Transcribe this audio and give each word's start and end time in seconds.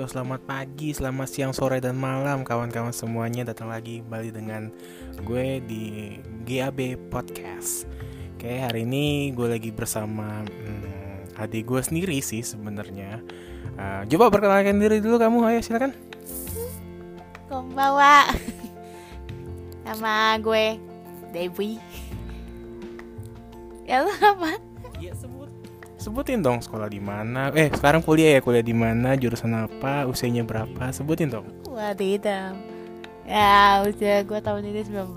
Yo, 0.00 0.08
selamat 0.08 0.48
pagi, 0.48 0.96
selamat 0.96 1.28
siang, 1.28 1.52
sore, 1.52 1.76
dan 1.76 1.92
malam 1.92 2.40
kawan-kawan 2.40 2.88
semuanya 2.88 3.44
datang 3.44 3.68
lagi 3.68 4.00
kembali 4.00 4.32
dengan 4.32 4.72
gue 5.28 5.60
di 5.60 6.16
GAB 6.48 7.12
Podcast. 7.12 7.84
Oke, 8.32 8.48
hari 8.48 8.88
ini 8.88 9.28
gue 9.36 9.44
lagi 9.44 9.68
bersama 9.68 10.40
hmm, 10.40 11.36
adik 11.36 11.68
gue 11.68 11.84
sendiri 11.84 12.16
sih 12.24 12.40
sebenarnya. 12.40 13.20
Uh, 13.76 14.08
coba 14.08 14.32
perkenalkan 14.32 14.80
diri 14.80 15.04
dulu 15.04 15.20
kamu, 15.20 15.44
ayo 15.52 15.60
silakan. 15.60 15.92
Konbawa. 17.52 18.24
Nama 19.84 20.40
gue 20.40 20.80
Dewi. 21.28 21.76
Ya 23.84 24.00
lu 24.00 24.16
apa? 24.16 24.69
Sebut. 26.00 26.24
Sebutin 26.24 26.40
dong 26.40 26.64
sekolah 26.64 26.88
di 26.88 26.98
mana. 26.98 27.52
Eh 27.52 27.68
sekarang 27.68 28.00
kuliah 28.00 28.34
ya 28.36 28.40
kuliah 28.40 28.64
di 28.64 28.72
mana, 28.72 29.12
jurusan 29.20 29.52
apa, 29.52 30.08
usianya 30.08 30.48
berapa, 30.48 30.88
sebutin 30.96 31.28
dong. 31.28 31.44
Wadidaw. 31.68 32.80
Ya 33.30 33.86
usia 33.86 34.26
gue 34.26 34.40
tahun 34.42 34.74
ini 34.74 34.82
19 34.90 35.14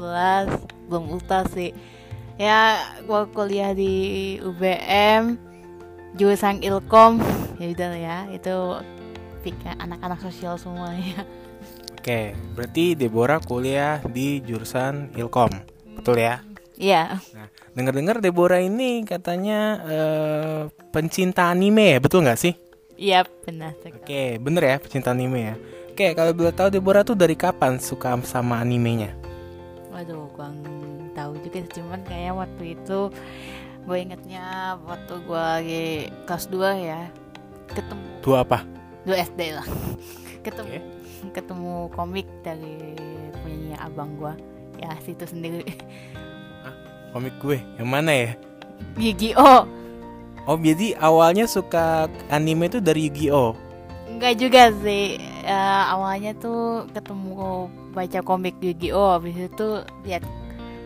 Belum 0.86 1.18
ulta 1.18 1.50
sih 1.50 1.74
Ya 2.38 2.78
gue 3.02 3.22
kuliah 3.34 3.74
di 3.74 4.38
UBM 4.38 5.34
Jurusan 6.14 6.62
Ilkom 6.62 7.18
Ya 7.58 7.74
udah 7.74 7.92
ya 7.98 8.18
Itu 8.30 8.86
pikir 9.42 9.74
anak-anak 9.82 10.22
sosial 10.22 10.62
semuanya 10.62 11.26
Oke, 11.98 12.38
berarti 12.54 13.00
Deborah 13.00 13.40
kuliah 13.40 14.04
di 14.04 14.44
jurusan 14.44 15.16
Ilkom, 15.16 15.50
betul 15.96 16.20
ya? 16.20 16.44
Iya 16.76 17.24
Nah, 17.32 17.48
dengar-dengar 17.74 18.22
Deborah 18.22 18.62
ini 18.62 19.02
katanya 19.06 19.60
eh, 19.86 20.62
pencinta 20.94 21.50
anime 21.50 21.98
ya, 21.98 22.00
betul 22.02 22.26
nggak 22.26 22.40
sih? 22.40 22.54
Iya 22.98 23.26
benar 23.46 23.74
sekali. 23.82 24.02
Oke, 24.02 24.24
bener 24.38 24.64
ya 24.64 24.76
pencinta 24.78 25.12
anime 25.12 25.40
ya. 25.42 25.56
Oke, 25.94 26.14
kalau 26.18 26.34
boleh 26.34 26.54
tahu 26.54 26.70
Deborah 26.74 27.06
tuh 27.06 27.14
dari 27.18 27.38
kapan 27.38 27.78
suka 27.78 28.18
sama 28.26 28.58
animenya? 28.62 29.14
Waduh 29.94 30.26
gue 30.34 30.48
nggak 30.50 31.14
tahu 31.14 31.32
juga 31.46 31.58
sih, 31.70 31.72
Cuman 31.78 32.02
kayak 32.02 32.34
waktu 32.34 32.64
itu 32.74 33.14
Gue 33.86 33.98
ingetnya 34.02 34.74
waktu 34.90 35.14
gue 35.22 35.38
lagi 35.38 35.86
kelas 36.26 36.50
2 36.50 36.82
ya 36.82 37.02
Ketemu 37.70 38.06
Dua 38.26 38.42
apa? 38.42 38.66
2 39.06 39.14
SD 39.14 39.42
lah 39.54 39.68
Ketemu 40.46 40.70
Oke. 40.74 40.82
ketemu 41.32 41.74
komik 41.94 42.28
dari 42.42 42.98
punya 43.44 43.80
abang 43.80 44.12
gua 44.20 44.36
ya 44.76 44.92
situ 45.00 45.24
sendiri 45.24 45.64
Komik 47.14 47.38
gue, 47.38 47.62
yang 47.78 47.90
mana 47.94 48.10
ya? 48.10 48.32
Yu-Gi-Oh 48.98 49.70
Oh, 50.44 50.60
jadi 50.60 50.98
awalnya 51.00 51.48
suka 51.48 52.12
anime 52.28 52.68
tuh 52.68 52.84
dari 52.84 53.08
Yu-Gi-Oh. 53.08 53.56
enggak 54.12 54.34
juga 54.42 54.74
sih 54.84 55.22
Ya, 55.46 55.88
awalnya 55.94 56.34
tuh 56.42 56.90
ketemu 56.92 57.70
baca 57.94 58.20
komik 58.26 58.58
Yu-Gi-Oh 58.60 59.22
habis 59.22 59.38
itu 59.38 59.68
lihat 60.04 60.26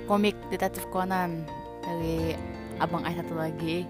komik 0.06 0.36
detektif 0.52 0.86
Conan 0.92 1.48
dari 1.82 2.36
abang 2.78 3.08
A 3.08 3.16
satu 3.16 3.34
lagi 3.34 3.88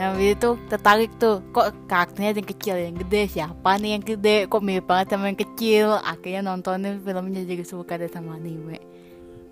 Nah, 0.00 0.16
itu 0.16 0.56
tertarik 0.72 1.12
tuh 1.20 1.44
Kok 1.52 1.84
karakternya 1.84 2.32
yang 2.32 2.48
kecil, 2.48 2.76
yang 2.80 2.96
gede 2.96 3.28
Siapa 3.28 3.76
nih 3.76 4.00
yang 4.00 4.02
gede? 4.02 4.36
Kok 4.48 4.64
mirip 4.64 4.88
banget 4.88 5.12
sama 5.12 5.28
yang 5.28 5.36
kecil 5.36 6.00
Akhirnya 6.00 6.40
nontonin 6.40 6.96
filmnya 7.04 7.44
jadi 7.44 7.60
suka 7.60 8.00
deh 8.00 8.08
sama 8.08 8.40
anime 8.40 8.80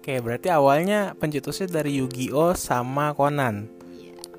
Oke, 0.00 0.16
berarti 0.24 0.48
awalnya 0.48 1.12
pencetusnya 1.20 1.68
dari 1.68 2.00
Yu-Gi-Oh 2.00 2.56
sama 2.56 3.12
Conan. 3.12 3.68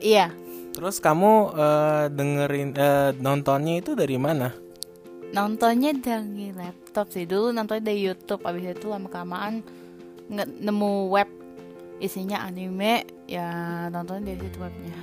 Iya, 0.02 0.34
Terus 0.74 0.98
kamu 0.98 1.54
eh, 1.54 2.06
dengerin 2.10 2.70
eh, 2.74 3.12
nontonnya 3.22 3.78
itu 3.78 3.94
dari 3.94 4.18
mana? 4.18 4.50
nontonnya 5.32 5.96
dari 5.96 6.52
laptop 6.52 7.08
sih 7.08 7.24
dulu 7.24 7.56
nontonnya 7.56 7.88
dari 7.92 8.04
YouTube 8.04 8.44
abis 8.44 8.76
itu 8.76 8.92
lama 8.92 9.08
kelamaan 9.08 9.64
nemu 10.32 11.08
web 11.08 11.28
isinya 12.04 12.44
anime 12.44 13.08
ya 13.32 13.88
nontonnya 13.88 14.36
dari 14.36 14.48
situ 14.48 14.60
webnya 14.60 14.96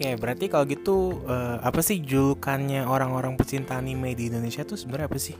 Oke, 0.00 0.16
berarti 0.16 0.48
kalau 0.48 0.64
gitu 0.64 1.20
eh, 1.28 1.60
apa 1.60 1.84
sih 1.84 2.00
julukannya 2.00 2.88
orang-orang 2.88 3.36
pecinta 3.36 3.76
anime 3.76 4.16
di 4.16 4.32
Indonesia 4.32 4.64
tuh 4.64 4.80
sebenarnya 4.80 5.12
apa 5.12 5.20
sih? 5.20 5.36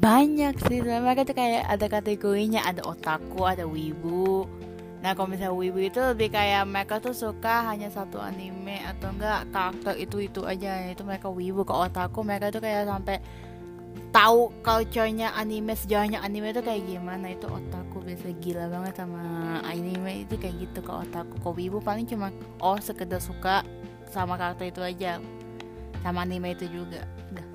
Banyak 0.00 0.56
sih 0.64 0.80
soalnya 0.80 1.04
mereka 1.04 1.28
tuh 1.28 1.36
kayak 1.36 1.68
ada 1.68 1.86
kategorinya 1.92 2.64
ada 2.64 2.80
otaku 2.88 3.44
ada 3.44 3.68
wibu. 3.68 4.48
Nah 5.04 5.12
kalau 5.12 5.28
misalnya 5.28 5.52
wibu 5.52 5.76
itu 5.80 6.00
lebih 6.00 6.32
kayak 6.32 6.64
mereka 6.64 7.04
tuh 7.04 7.12
suka 7.12 7.68
hanya 7.68 7.92
satu 7.92 8.16
anime 8.16 8.80
atau 8.80 9.12
enggak 9.12 9.52
karakter 9.52 10.00
itu 10.00 10.24
itu 10.24 10.40
aja 10.48 10.88
itu 10.88 11.04
mereka 11.04 11.28
wibu. 11.28 11.68
Ke 11.68 11.74
otaku 11.76 12.24
mereka 12.24 12.48
tuh 12.48 12.64
kayak 12.64 12.88
sampai 12.88 13.20
tahu 14.08 14.48
culture-nya 14.64 15.36
anime 15.36 15.76
sejarahnya 15.76 16.24
anime 16.24 16.56
itu 16.56 16.64
kayak 16.64 16.80
gimana. 16.88 17.36
Itu 17.36 17.52
otaku 17.52 18.00
biasa 18.00 18.32
gila 18.40 18.72
banget 18.72 19.04
sama 19.04 19.24
anime 19.68 20.24
itu 20.24 20.40
kayak 20.40 20.64
gitu. 20.64 20.80
Ke 20.80 20.92
otaku 20.96 21.36
ke 21.44 21.50
wibu 21.60 21.84
paling 21.84 22.08
cuma 22.08 22.32
oh 22.64 22.80
sekedar 22.80 23.20
suka 23.20 23.68
sama 24.08 24.40
karakter 24.40 24.72
itu 24.72 24.80
aja. 24.80 25.20
Sama 26.00 26.24
anime 26.24 26.56
itu 26.56 26.64
juga. 26.72 27.04
Udah 27.32 27.49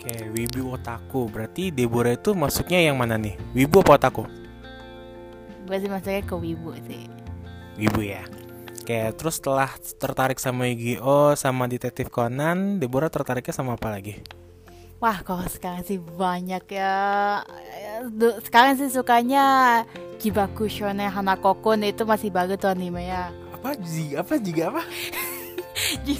Oke, 0.00 0.16
wibu 0.32 0.72
otaku. 0.72 1.28
Berarti 1.28 1.68
Deborah 1.68 2.16
itu 2.16 2.32
masuknya 2.32 2.80
yang 2.80 2.96
mana 2.96 3.20
nih? 3.20 3.36
Wibu 3.52 3.84
apa 3.84 4.00
otaku? 4.00 4.24
gue 5.70 5.78
sih 5.78 5.86
masuknya 5.86 6.26
ke 6.26 6.34
wibu 6.34 6.74
sih 6.82 7.06
Wibu 7.78 8.02
ya. 8.02 8.26
Oke, 8.82 9.14
terus 9.14 9.38
setelah 9.38 9.70
tertarik 10.02 10.42
sama 10.42 10.66
Yu-Gi-Oh 10.66 11.38
sama 11.38 11.70
Detektif 11.70 12.10
Conan, 12.10 12.82
Deborah 12.82 13.06
tertariknya 13.06 13.54
sama 13.54 13.78
apa 13.78 13.88
lagi? 13.88 14.18
Wah, 14.98 15.22
kalau 15.24 15.46
sekarang 15.48 15.80
sih 15.86 15.96
banyak 15.96 16.60
ya. 16.68 16.92
Sekarang 18.44 18.76
sih 18.76 18.90
sukanya 18.92 19.80
Jibaku 20.18 20.68
Shonen 20.68 21.08
Hanako-kun 21.08 21.86
itu 21.86 22.02
masih 22.04 22.28
bagus 22.28 22.60
tuh 22.60 22.68
animenya. 22.68 23.32
Apa 23.54 23.78
ji 23.80 24.12
apa 24.18 24.36
juga 24.36 24.74
apa? 24.74 24.82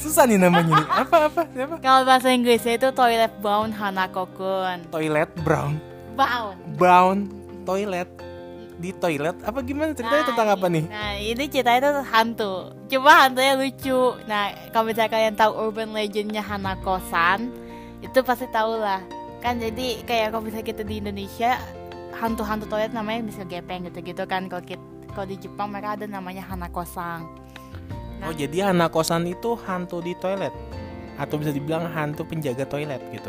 Susah 0.01 0.25
nih 0.27 0.39
namanya 0.41 0.83
nih. 0.83 0.87
Apa 1.07 1.17
apa? 1.31 1.43
Siapa? 1.51 1.75
Kalau 1.79 2.03
bahasa 2.07 2.33
Inggrisnya 2.35 2.79
itu 2.79 2.89
Toilet 2.91 3.33
Bound 3.45 3.73
Hanako-kun. 3.75 4.91
Toilet 4.91 5.31
brown, 5.43 5.79
Bound. 6.17 6.59
bound 6.77 7.21
toilet 7.63 8.09
di 8.81 8.97
toilet 8.97 9.37
apa 9.45 9.61
gimana 9.61 9.93
ceritanya 9.93 10.25
tentang 10.33 10.49
apa 10.57 10.67
nih? 10.73 10.85
Nah, 10.89 11.13
ini 11.21 11.45
ceritanya 11.53 12.01
tuh 12.01 12.07
hantu. 12.09 12.53
Cuma 12.89 13.29
hantunya 13.29 13.53
lucu. 13.55 14.17
Nah, 14.25 14.57
kalau 14.73 14.89
misalnya 14.89 15.13
kalian 15.13 15.35
tahu 15.37 15.53
urban 15.53 15.93
legendnya 15.93 16.41
Hanako-san, 16.41 17.53
itu 18.01 18.19
pasti 18.25 18.49
tahu 18.49 18.81
lah. 18.81 19.05
Kan 19.45 19.61
jadi 19.61 20.01
kayak 20.09 20.33
kalau 20.33 20.43
misalnya 20.49 20.67
kita 20.67 20.83
di 20.83 21.05
Indonesia, 21.05 21.61
hantu-hantu 22.17 22.65
toilet 22.73 22.97
namanya 22.97 23.29
bisa 23.29 23.45
gepeng 23.45 23.85
gitu-gitu 23.85 24.25
kan. 24.25 24.49
Kalau 24.49 24.65
kita 24.65 24.85
kalau 25.13 25.27
di 25.27 25.37
Jepang 25.37 25.69
mereka 25.69 26.01
ada 26.01 26.07
namanya 26.09 26.47
Hanako-san. 26.49 27.29
Oh 28.21 28.33
jadi 28.37 28.71
anak 28.71 28.93
kosan 28.93 29.25
itu 29.27 29.57
hantu 29.65 30.05
di 30.05 30.13
toilet 30.17 30.53
atau 31.17 31.37
bisa 31.37 31.53
dibilang 31.53 31.89
hantu 31.89 32.25
penjaga 32.25 32.65
toilet 32.69 33.01
gitu. 33.13 33.29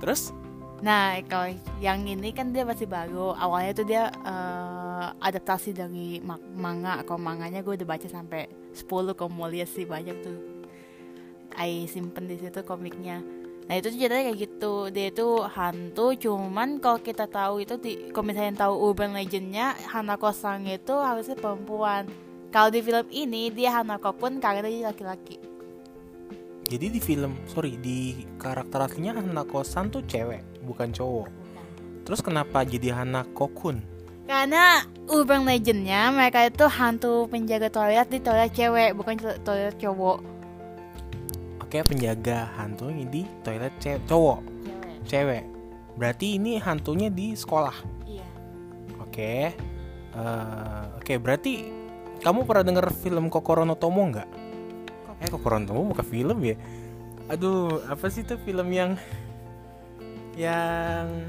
Terus? 0.00 0.34
Nah, 0.82 1.14
kalau 1.30 1.54
yang 1.78 2.02
ini 2.10 2.34
kan 2.34 2.50
dia 2.50 2.66
masih 2.66 2.90
baru. 2.90 3.38
Awalnya 3.38 3.72
tuh 3.72 3.86
dia 3.86 4.10
eh, 4.10 5.06
adaptasi 5.22 5.70
dari 5.70 6.18
ma- 6.18 6.42
manga. 6.58 6.98
Kalau 7.06 7.22
manganya 7.22 7.62
gue 7.62 7.78
udah 7.78 7.86
baca 7.86 8.08
sampai 8.10 8.50
10 8.74 9.14
kalau 9.14 9.30
mau 9.30 9.46
lihat 9.46 9.70
sih 9.70 9.86
banyak 9.86 10.16
tuh. 10.26 10.36
I 11.54 11.86
simpen 11.86 12.26
di 12.26 12.34
situ 12.34 12.66
komiknya. 12.66 13.22
Nah 13.70 13.74
itu 13.78 13.94
ceritanya 13.94 14.34
kayak 14.34 14.38
gitu. 14.42 14.90
Dia 14.90 15.14
itu 15.14 15.28
hantu. 15.46 16.18
Cuman 16.18 16.82
kalau 16.82 16.98
kita 16.98 17.30
tahu 17.30 17.62
itu 17.62 17.78
di 17.78 18.10
kalau 18.10 18.26
misalnya 18.26 18.66
tahu 18.66 18.74
urban 18.90 19.14
legendnya 19.14 19.78
Hanako 19.86 20.34
Sang 20.34 20.66
itu 20.66 20.98
harusnya 20.98 21.38
perempuan. 21.38 22.10
Kalau 22.52 22.68
di 22.68 22.84
film 22.84 23.08
ini 23.08 23.48
dia 23.48 23.80
Hanako 23.80 24.12
pun 24.12 24.36
karakternya 24.36 24.92
laki-laki. 24.92 25.40
Jadi 26.68 26.86
di 26.88 27.00
film, 27.00 27.36
sorry 27.44 27.76
di 27.76 28.28
karakter 28.36 28.80
aslinya 28.80 29.16
anak 29.16 29.48
kosan 29.48 29.88
tuh 29.88 30.04
cewek, 30.04 30.40
bukan 30.64 30.88
cowok. 30.88 31.28
Terus 32.04 32.20
kenapa 32.20 32.64
jadi 32.64 32.92
anak 32.94 33.32
kokun? 33.32 33.80
Karena 34.24 34.80
urban 35.08 35.44
legendnya 35.44 36.12
mereka 36.12 36.44
itu 36.44 36.64
hantu 36.64 37.28
penjaga 37.28 37.68
toilet 37.68 38.08
di 38.08 38.20
toilet 38.20 38.52
cewek 38.52 38.90
bukan 38.94 39.16
to- 39.16 39.40
toilet 39.42 39.76
cowok. 39.76 40.18
Oke 41.60 41.80
penjaga 41.84 42.52
hantu 42.56 42.92
ini 42.92 43.04
di 43.08 43.22
toilet 43.40 43.72
ce- 43.76 44.00
cowok, 44.04 44.40
Cewek. 44.62 44.96
cewek. 45.08 45.44
Berarti 45.96 46.36
ini 46.36 46.56
hantunya 46.56 47.08
di 47.08 47.32
sekolah. 47.32 47.76
Iya. 48.04 48.26
Oke, 49.00 49.52
Eh, 50.12 50.84
oke 51.00 51.16
berarti 51.16 51.72
kamu 52.22 52.46
pernah 52.46 52.64
denger 52.64 52.86
film 52.94 53.26
Kokoro 53.26 53.62
no 53.62 53.74
Tomo 53.74 54.02
nggak? 54.06 54.28
Eh 55.18 55.28
Kokoro 55.28 55.58
no 55.58 55.66
Tomo 55.66 55.82
bukan 55.84 56.06
film 56.06 56.38
ya? 56.42 56.56
Aduh 57.28 57.82
apa 57.84 58.06
sih 58.06 58.22
tuh 58.22 58.38
film 58.38 58.70
yang 58.70 58.94
yang 60.32 61.28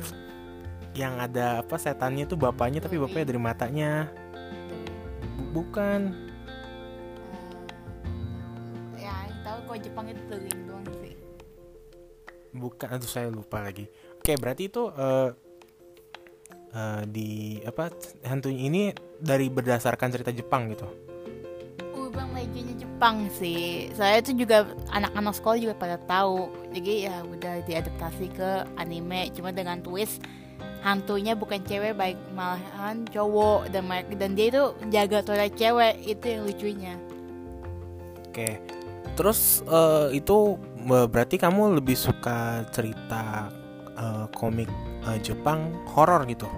yang 0.93 1.17
ada 1.17 1.59
apa 1.59 1.75
setannya 1.75 2.23
tuh 2.23 2.37
bapaknya 2.37 2.79
tapi 2.79 2.95
bapaknya 2.95 3.27
dari 3.27 3.41
matanya 3.41 3.91
Bu- 5.35 5.49
bukan 5.59 6.13
Eh, 8.93 9.01
ya, 9.01 9.13
yang 9.27 9.39
tahu 9.41 9.57
kalau 9.65 9.79
Jepang 9.81 10.05
itu 10.07 10.21
teling 10.29 10.59
doang 10.63 10.87
sih. 11.01 11.13
bukan 12.53 12.87
aduh 12.87 13.09
saya 13.09 13.27
lupa 13.27 13.65
lagi 13.65 13.89
oke 14.21 14.31
berarti 14.37 14.69
itu 14.69 14.85
uh, 14.87 15.33
uh, 16.71 17.01
di 17.09 17.57
apa 17.65 17.89
hantu 18.23 18.53
ini 18.53 18.93
dari 19.23 19.47
berdasarkan 19.47 20.11
cerita 20.11 20.35
Jepang 20.35 20.67
gitu? 20.75 20.83
Urban 21.95 22.35
Legendnya 22.35 22.75
Jepang 22.75 23.31
sih. 23.31 23.87
Saya 23.95 24.19
itu 24.19 24.35
juga 24.35 24.67
anak-anak 24.91 25.33
sekolah 25.39 25.57
juga 25.63 25.75
pada 25.79 25.97
tahu. 26.03 26.51
Jadi 26.75 27.07
ya 27.07 27.23
udah 27.23 27.63
diadaptasi 27.63 28.25
ke 28.35 28.67
anime. 28.75 29.31
Cuma 29.31 29.55
dengan 29.55 29.79
twist 29.79 30.19
hantunya 30.83 31.39
bukan 31.39 31.63
cewek 31.63 31.95
baik 31.95 32.19
malahan 32.35 33.07
cowok. 33.07 33.71
Dan 33.71 33.87
dan 34.19 34.35
dia 34.35 34.51
itu 34.51 34.63
jaga 34.91 35.23
toilet 35.23 35.55
cewek. 35.55 35.95
Itu 36.03 36.25
yang 36.27 36.43
lucunya. 36.43 36.95
Oke. 38.27 38.59
Terus 39.13 39.63
uh, 39.69 40.11
itu 40.11 40.59
berarti 40.83 41.39
kamu 41.39 41.79
lebih 41.79 41.95
suka 41.95 42.65
cerita 42.75 43.47
uh, 43.95 44.25
komik 44.35 44.67
uh, 45.07 45.15
Jepang 45.21 45.71
horor 45.93 46.25
gitu 46.27 46.49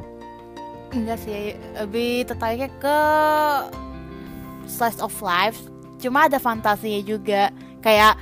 enggak 0.96 1.20
sih 1.22 1.54
lebih 1.76 2.24
tertariknya 2.26 2.72
ke 2.80 3.00
slice 4.66 5.04
of 5.04 5.14
life. 5.20 5.60
Cuma 6.00 6.26
ada 6.32 6.40
fantasinya 6.40 7.02
juga. 7.04 7.52
Kayak 7.84 8.18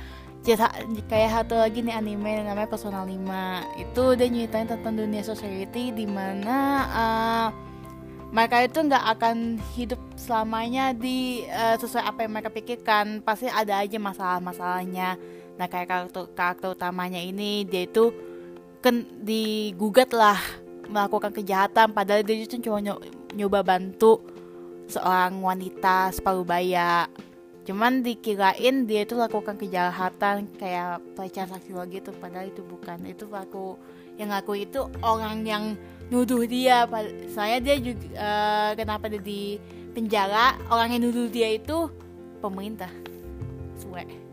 kayak 1.08 1.30
satu 1.32 1.56
lagi 1.56 1.80
nih 1.80 1.96
anime 1.96 2.44
namanya 2.44 2.68
Persona 2.68 3.00
5 3.00 3.16
itu 3.80 4.04
dia 4.12 4.28
nyeritain 4.28 4.68
tentang 4.68 4.92
dunia 4.92 5.24
society 5.24 5.88
di 5.88 6.04
mana 6.04 6.58
uh, 6.92 7.48
mereka 8.28 8.60
itu 8.60 8.84
nggak 8.84 9.04
akan 9.16 9.56
hidup 9.72 10.00
selamanya 10.20 10.92
di 10.92 11.48
uh, 11.48 11.80
sesuai 11.80 12.04
apa 12.04 12.18
yang 12.26 12.32
mereka 12.34 12.50
pikirkan. 12.52 13.24
Pasti 13.24 13.48
ada 13.48 13.80
aja 13.80 13.96
masalah-masalahnya. 13.96 15.16
Nah 15.54 15.66
kayak 15.70 15.88
karakter, 15.88 16.28
karakter 16.34 16.68
utamanya 16.74 17.22
ini 17.22 17.64
dia 17.64 17.86
itu 17.86 18.12
kan 18.84 19.06
digugat 19.24 20.12
lah 20.12 20.36
melakukan 20.88 21.32
kejahatan 21.32 21.92
padahal 21.92 22.22
dia 22.22 22.44
itu 22.44 22.60
cuma 22.60 22.80
nyoba 23.34 23.60
bantu 23.64 24.22
seorang 24.88 25.40
wanita 25.40 26.12
separuh 26.12 26.44
baya. 26.44 27.08
Cuman 27.64 28.04
dikirain 28.04 28.84
dia 28.84 29.08
itu 29.08 29.16
lakukan 29.16 29.56
kejahatan 29.56 30.52
kayak 30.60 31.00
pelecehan 31.16 31.48
seksual 31.48 31.88
gitu 31.88 32.12
padahal 32.20 32.52
itu 32.52 32.60
bukan. 32.60 33.00
Itu 33.08 33.24
aku 33.32 33.80
yang 34.20 34.30
aku 34.36 34.60
itu 34.60 34.84
orang 35.00 35.44
yang 35.48 35.64
nuduh 36.12 36.44
dia. 36.44 36.84
Saya 37.32 37.64
dia 37.64 37.80
juga 37.80 38.04
uh, 38.20 38.70
kenapa 38.76 39.08
dia 39.08 39.24
di 39.24 39.56
penjara? 39.96 40.60
Orang 40.68 40.92
yang 40.92 41.08
nuduh 41.08 41.32
dia 41.32 41.56
itu 41.56 41.88
pemerintah. 42.44 42.92
Suwe 43.80 44.24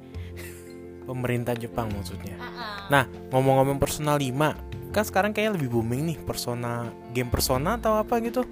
pemerintah 1.05 1.57
Jepang 1.57 1.91
maksudnya. 1.91 2.37
Uh 2.39 2.45
-uh. 2.55 2.77
nah 2.87 3.03
ngomong-ngomong 3.33 3.81
personal 3.81 4.15
5 4.15 4.70
kan 4.91 5.07
sekarang 5.07 5.31
kayak 5.31 5.55
lebih 5.57 5.71
booming 5.71 6.13
nih 6.13 6.17
persona 6.21 6.91
game 7.15 7.31
persona 7.31 7.79
atau 7.79 7.97
apa 7.97 8.19
gitu. 8.21 8.43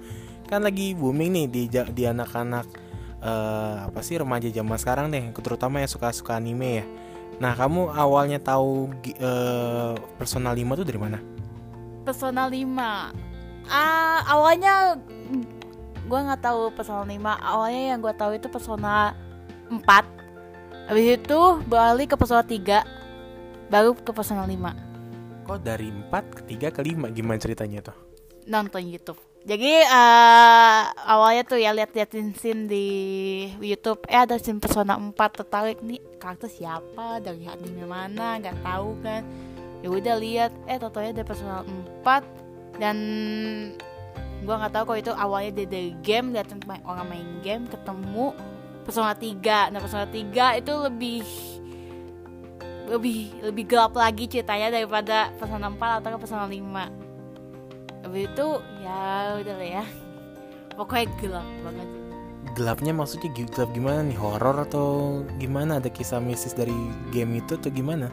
Kan 0.48 0.66
lagi 0.66 0.96
booming 0.96 1.30
nih 1.36 1.46
di 1.46 1.62
di 1.70 2.04
anak-anak 2.08 2.66
uh, 3.22 3.86
apa 3.92 4.00
sih 4.00 4.18
remaja 4.18 4.48
zaman 4.50 4.76
sekarang 4.80 5.06
deh 5.12 5.30
terutama 5.36 5.78
yang 5.84 5.90
suka-suka 5.92 6.34
anime 6.36 6.82
ya. 6.82 6.84
Nah 7.40 7.56
kamu 7.56 7.92
awalnya 7.92 8.40
tahu 8.40 8.92
uh, 9.20 9.94
personal 10.20 10.52
5 10.52 10.80
tuh 10.80 10.86
dari 10.88 11.00
mana? 11.00 11.18
Personal 12.04 12.48
5 12.50 13.30
ah 13.70 14.26
awalnya 14.26 14.98
gue 16.10 16.20
nggak 16.26 16.42
tahu 16.42 16.74
personal 16.74 17.06
5 17.06 17.22
awalnya 17.22 17.94
yang 17.94 18.02
gue 18.02 18.14
tahu 18.18 18.34
itu 18.34 18.50
persona 18.50 19.14
4 19.70 20.90
habis 20.90 21.06
itu 21.22 21.40
beralih 21.70 22.10
ke 22.10 22.18
persona 22.18 22.42
3 22.42 23.70
baru 23.70 23.94
ke 23.94 24.10
personal 24.10 24.50
5 24.50 24.89
kok 25.50 25.66
dari 25.66 25.90
4 25.90 26.14
ke 26.30 26.42
3 26.46 26.70
ke 26.70 26.80
5 26.94 27.10
gimana 27.10 27.38
ceritanya 27.42 27.90
tuh? 27.90 27.96
Nonton 28.46 28.86
YouTube. 28.86 29.18
Jadi 29.40 29.82
uh, 29.82 30.82
awalnya 31.10 31.42
tuh 31.48 31.58
ya 31.58 31.74
lihat-liatin 31.74 32.36
scene 32.38 32.70
di 32.70 32.86
YouTube. 33.58 34.04
Eh 34.06 34.20
ada 34.20 34.38
scene 34.38 34.62
Persona 34.62 34.94
4 34.94 35.10
tertarik 35.16 35.82
nih 35.82 35.98
karakter 36.22 36.46
siapa 36.46 37.18
dari 37.18 37.50
anime 37.50 37.82
mana 37.88 38.38
nggak 38.38 38.62
tahu 38.62 38.94
kan. 39.02 39.26
Ya 39.80 39.88
udah 39.90 40.16
lihat 40.20 40.52
eh 40.70 40.78
totalnya 40.78 41.18
dari 41.18 41.26
Persona 41.26 41.66
4 41.66 42.78
dan 42.78 42.96
gua 44.46 44.54
nggak 44.60 44.72
tahu 44.76 44.84
kok 44.94 44.98
itu 45.02 45.12
awalnya 45.18 45.50
dari, 45.56 45.68
dari 45.68 45.90
game 46.04 46.30
liatin 46.30 46.60
orang 46.86 47.06
main 47.10 47.28
game 47.42 47.64
ketemu 47.66 48.36
Persona 48.84 49.12
3 49.18 49.72
nah 49.72 49.80
Persona 49.82 50.06
3 50.08 50.60
itu 50.60 50.72
lebih 50.84 51.24
lebih 52.90 53.30
lebih 53.46 53.64
gelap 53.70 53.94
lagi 53.94 54.26
ceritanya 54.26 54.74
daripada 54.74 55.30
Persona 55.38 55.70
4 55.70 56.02
atau 56.02 56.18
Persona 56.18 56.44
5 56.50 57.10
habis 58.04 58.32
itu 58.32 58.48
ya 58.80 59.00
udah 59.40 59.54
lah 59.54 59.70
ya. 59.80 59.84
Pokoknya 60.74 61.06
gelap 61.20 61.48
banget. 61.62 61.88
Gelapnya 62.56 62.92
maksudnya 62.96 63.30
gelap 63.36 63.70
gimana 63.76 64.00
nih? 64.02 64.16
Horor 64.16 64.64
atau 64.64 65.20
gimana? 65.36 65.78
Ada 65.78 65.92
kisah 65.92 66.18
mistis 66.18 66.56
dari 66.56 66.74
game 67.12 67.38
itu 67.38 67.54
atau 67.60 67.70
gimana? 67.70 68.08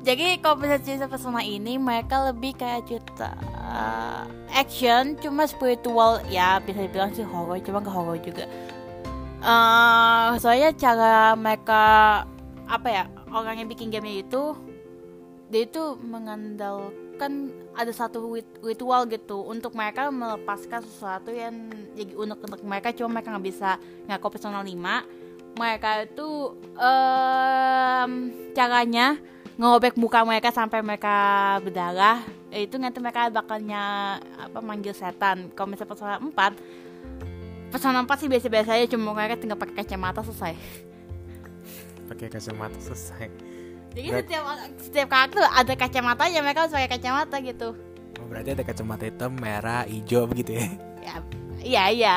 Jadi 0.00 0.40
kalau 0.40 0.56
bisa 0.56 0.80
cerita 0.80 1.12
persona 1.12 1.44
ini 1.44 1.76
mereka 1.76 2.32
lebih 2.32 2.56
kayak 2.56 2.88
cerita 2.88 3.36
uh, 3.60 4.24
action 4.56 5.18
cuma 5.20 5.44
spiritual. 5.44 6.24
Ya 6.30 6.62
bisa 6.62 6.86
dibilang 6.86 7.12
sih 7.12 7.26
horror 7.26 7.60
cuma 7.60 7.84
gak 7.84 7.92
horror 7.92 8.16
juga. 8.22 8.48
Uh, 9.44 10.36
soalnya 10.40 10.72
cara 10.72 11.36
mereka 11.36 11.82
apa 12.70 12.88
ya 12.88 13.04
orang 13.30 13.62
yang 13.62 13.68
bikin 13.70 13.90
game 13.90 14.22
itu 14.22 14.54
dia 15.50 15.66
itu 15.66 15.98
mengandalkan 15.98 17.10
kan 17.20 17.52
ada 17.76 17.92
satu 17.92 18.32
ritual 18.64 19.04
gitu 19.04 19.44
untuk 19.44 19.76
mereka 19.76 20.08
melepaskan 20.08 20.80
sesuatu 20.80 21.28
yang 21.28 21.68
jadi 21.92 22.16
unik 22.16 22.38
untuk 22.40 22.60
mereka. 22.64 22.96
Cuma 22.96 23.20
mereka 23.20 23.36
nggak 23.36 23.44
bisa 23.44 23.76
ngaku 24.08 24.26
personal 24.32 24.64
5 24.64 25.20
mereka 25.50 26.06
itu 26.06 26.56
um, 26.78 28.12
caranya 28.56 29.20
ngobek 29.60 30.00
muka 30.00 30.24
mereka 30.24 30.48
sampai 30.48 30.80
mereka 30.80 31.58
berdarah. 31.60 32.24
Itu 32.48 32.80
nanti 32.80 32.96
mereka 33.04 33.28
bakalnya 33.28 34.16
apa 34.40 34.58
manggil 34.64 34.96
setan. 34.96 35.52
Kalau 35.52 35.68
misalnya 35.68 35.92
personal 35.92 36.18
4 36.24 36.88
personal 37.70 38.02
4 38.08 38.16
sih 38.16 38.30
biasa-biasa 38.32 38.74
aja 38.80 38.86
cuma 38.96 39.14
mereka 39.14 39.38
tinggal 39.38 39.54
pakai 39.54 39.86
kacamata 39.86 40.26
selesai 40.26 40.58
pakai 42.10 42.26
kacamata 42.26 42.78
selesai. 42.82 43.30
Jadi 43.94 44.08
Berat... 44.10 44.26
setiap 44.26 44.44
setiap 44.82 45.08
karakter 45.10 45.42
ada 45.46 45.74
kacamata 45.78 46.24
ya 46.26 46.42
mereka 46.42 46.66
harus 46.66 46.74
pakai 46.74 46.90
kacamata 46.90 47.36
gitu. 47.38 47.68
Oh, 48.18 48.26
berarti 48.26 48.50
ada 48.58 48.62
kacamata 48.66 49.06
hitam 49.06 49.32
merah 49.38 49.86
hijau 49.86 50.26
begitu 50.26 50.58
ya? 50.58 50.66
Ya 51.00 51.14
iya 51.62 51.84
iya. 51.90 52.16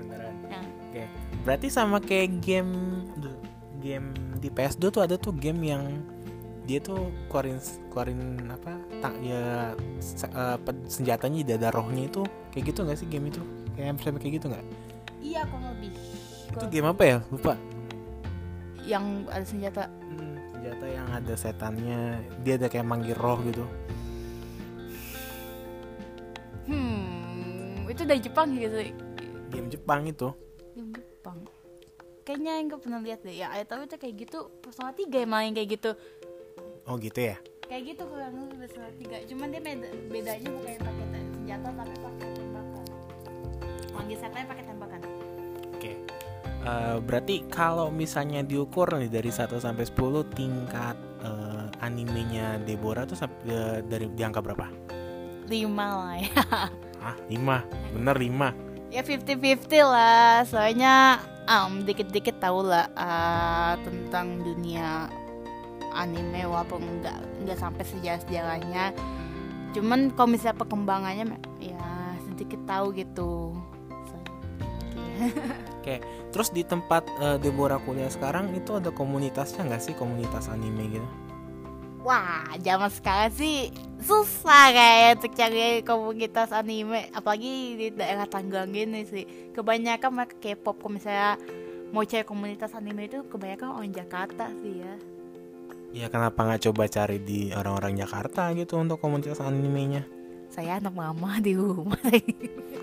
Beneran. 0.00 0.34
Ya. 0.48 0.60
oke. 0.64 1.02
Berarti 1.44 1.66
sama 1.68 2.00
kayak 2.00 2.40
game 2.40 3.04
game 3.78 4.10
di 4.40 4.48
PS2 4.48 4.84
tuh 4.90 5.02
ada 5.04 5.14
tuh 5.20 5.36
game 5.36 5.60
yang 5.64 5.84
dia 6.68 6.84
tuh 6.84 7.08
keluarin 7.32 7.56
keluarin 7.88 8.44
apa 8.52 8.76
tak 9.00 9.16
ya 9.24 9.72
uh, 10.36 10.58
senjatanya 10.84 11.40
di 11.40 11.46
dada 11.56 11.72
rohnya 11.72 12.12
itu 12.12 12.20
kayak 12.52 12.64
gitu 12.68 12.84
nggak 12.84 12.98
sih 13.00 13.08
game 13.08 13.32
itu? 13.32 13.40
Kayak 13.76 14.00
sampai 14.04 14.20
kayak 14.20 14.34
gitu 14.40 14.46
nggak? 14.52 14.66
Iya 15.24 15.40
kok 15.48 15.60
lebih. 15.62 15.90
Itu 16.52 16.64
game 16.68 16.88
apa 16.92 17.02
ya? 17.08 17.18
Lupa 17.32 17.56
yang 18.88 19.28
ada 19.28 19.44
senjata. 19.44 19.92
Senjata 20.56 20.86
yang 20.88 21.06
ada 21.12 21.34
setannya. 21.36 22.24
Dia 22.40 22.56
ada 22.56 22.72
kayak 22.72 22.88
manggil 22.88 23.12
roh 23.20 23.36
gitu. 23.44 23.68
Hmm 26.64 27.18
itu 27.88 28.06
dari 28.06 28.20
Jepang 28.22 28.54
gitu 28.54 28.78
game 29.50 29.68
Jepang 29.72 30.06
itu. 30.06 30.28
Game 30.76 30.92
Jepang. 30.94 31.38
Kayaknya 32.22 32.52
yang 32.60 32.68
pernah 32.78 33.00
lihat 33.00 33.20
deh. 33.24 33.34
Ya 33.34 33.50
tahu 33.64 33.88
itu 33.88 33.96
kayak 33.96 34.14
gitu. 34.22 34.38
Persona 34.60 34.92
tiga 34.92 35.24
emang 35.24 35.48
yang 35.48 35.54
kayak 35.56 35.80
gitu. 35.80 35.90
Oh 36.86 36.94
gitu 37.00 37.18
ya? 37.18 37.36
Kayak 37.66 37.96
gitu 37.96 38.02
kalau 38.06 38.22
yang 38.22 38.36
Persona 38.54 38.88
tiga. 39.00 39.16
Cuman 39.26 39.46
dia 39.50 39.60
beda, 39.64 39.88
bedanya 40.12 40.48
bukan 40.52 40.78
pakai 40.78 41.06
senjata 41.34 41.68
tapi 41.72 41.94
pakai 41.98 42.28
tembakan. 42.36 42.84
Manggil 43.96 44.16
setannya 44.20 44.46
pakai 44.46 44.64
tembakan. 44.68 44.77
Uh, 46.68 47.00
berarti 47.00 47.48
kalau 47.48 47.88
misalnya 47.88 48.44
diukur 48.44 48.92
nih 48.92 49.08
dari 49.08 49.32
1 49.32 49.56
sampai 49.56 49.88
10 49.88 50.36
tingkat 50.36 50.96
uh, 51.24 51.64
animenya 51.80 52.60
Deborah 52.60 53.08
tuh 53.08 53.16
uh, 53.24 53.80
dari 53.80 54.12
di 54.12 54.20
angka 54.20 54.44
berapa? 54.44 54.68
5 55.48 55.48
lah 55.48 56.16
ya. 56.20 56.32
Ah, 56.98 57.14
5. 57.30 57.94
Bener 57.94 58.16
5. 58.18 58.90
Ya 58.90 59.06
50-50 59.06 59.70
lah. 59.86 60.42
Soalnya 60.44 61.22
um, 61.46 61.86
dikit-dikit 61.86 62.42
tahu 62.42 62.66
lah 62.66 62.90
uh, 62.98 63.78
tentang 63.86 64.42
dunia 64.42 65.08
anime 65.94 66.44
walaupun 66.44 66.82
enggak 66.84 67.16
enggak 67.40 67.56
sampai 67.56 67.86
sejarah-sejarahnya. 67.86 68.92
Cuman 69.72 70.10
kalau 70.12 70.34
misalnya 70.34 70.58
perkembangannya 70.58 71.38
ya 71.62 71.86
sedikit 72.28 72.60
tahu 72.66 72.92
gitu. 72.98 73.56
So, 74.10 74.16
okay. 74.92 75.32
Oke, 75.88 76.04
terus 76.36 76.52
di 76.52 76.68
tempat 76.68 77.08
uh, 77.16 77.40
Deborah 77.40 77.80
kuliah 77.80 78.12
sekarang 78.12 78.52
itu 78.52 78.76
ada 78.76 78.92
komunitasnya 78.92 79.64
nggak 79.64 79.80
sih? 79.80 79.96
Komunitas 79.96 80.52
anime 80.52 81.00
gitu? 81.00 81.08
wah 82.08 82.48
zaman 82.64 82.88
sekarang 82.88 83.32
sih 83.36 83.68
susah 84.00 84.72
kayak 84.72 85.20
untuk 85.20 85.32
cari 85.36 85.84
komunitas 85.84 86.52
anime. 86.56 87.08
Apalagi 87.12 87.76
di 87.76 87.86
daerah 87.92 88.24
Tanggang 88.24 88.72
gini 88.72 89.04
sih. 89.04 89.52
Kebanyakan 89.52 90.10
mereka 90.16 90.36
K-pop. 90.40 90.80
Kalau 90.80 90.96
misalnya 90.96 91.36
mau 91.92 92.04
cari 92.08 92.24
komunitas 92.24 92.72
anime 92.72 93.12
itu 93.12 93.20
kebanyakan 93.28 93.76
orang 93.76 93.92
Jakarta 93.92 94.48
sih 94.64 94.80
ya. 94.80 94.94
Ya 95.88 96.06
kenapa 96.12 96.44
nggak 96.44 96.68
coba 96.68 96.84
cari 96.88 97.16
di 97.20 97.52
orang-orang 97.52 97.96
Jakarta 97.96 98.52
gitu 98.56 98.76
untuk 98.76 99.00
komunitas 99.00 99.40
animenya? 99.40 100.17
Saya 100.58 100.82
anak 100.82 100.90
mama 100.90 101.38
di 101.46 101.54
rumah 101.54 102.02